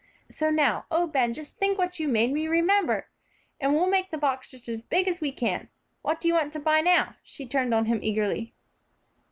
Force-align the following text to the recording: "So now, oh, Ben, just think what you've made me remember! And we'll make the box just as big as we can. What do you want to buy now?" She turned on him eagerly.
"So 0.29 0.49
now, 0.49 0.85
oh, 0.89 1.05
Ben, 1.05 1.31
just 1.31 1.59
think 1.59 1.77
what 1.77 1.99
you've 1.99 2.09
made 2.09 2.33
me 2.33 2.47
remember! 2.47 3.07
And 3.59 3.75
we'll 3.75 3.87
make 3.87 4.09
the 4.09 4.17
box 4.17 4.49
just 4.49 4.67
as 4.67 4.81
big 4.81 5.07
as 5.07 5.21
we 5.21 5.31
can. 5.31 5.69
What 6.01 6.19
do 6.19 6.27
you 6.27 6.33
want 6.33 6.53
to 6.53 6.59
buy 6.59 6.81
now?" 6.81 7.17
She 7.21 7.45
turned 7.45 7.71
on 7.71 7.85
him 7.85 7.99
eagerly. 8.01 8.55